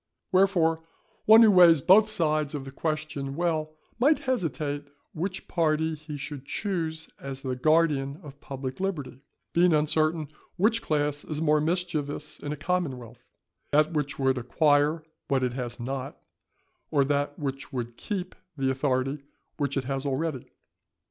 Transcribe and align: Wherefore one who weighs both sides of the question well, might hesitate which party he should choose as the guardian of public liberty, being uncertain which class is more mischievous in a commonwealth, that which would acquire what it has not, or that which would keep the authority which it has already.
Wherefore 0.31 0.81
one 1.25 1.43
who 1.43 1.51
weighs 1.51 1.83
both 1.83 2.09
sides 2.09 2.55
of 2.55 2.65
the 2.65 2.71
question 2.71 3.35
well, 3.35 3.75
might 3.99 4.17
hesitate 4.25 4.87
which 5.13 5.47
party 5.47 5.93
he 5.93 6.17
should 6.17 6.43
choose 6.43 7.07
as 7.19 7.43
the 7.43 7.55
guardian 7.55 8.19
of 8.23 8.41
public 8.41 8.79
liberty, 8.79 9.21
being 9.53 9.73
uncertain 9.73 10.29
which 10.57 10.81
class 10.81 11.23
is 11.23 11.39
more 11.39 11.61
mischievous 11.61 12.39
in 12.39 12.51
a 12.51 12.57
commonwealth, 12.57 13.23
that 13.69 13.93
which 13.93 14.17
would 14.17 14.39
acquire 14.39 15.03
what 15.27 15.43
it 15.43 15.53
has 15.53 15.79
not, 15.79 16.17
or 16.89 17.05
that 17.05 17.37
which 17.37 17.71
would 17.71 17.95
keep 17.95 18.33
the 18.57 18.71
authority 18.71 19.21
which 19.57 19.77
it 19.77 19.83
has 19.83 20.03
already. 20.03 20.47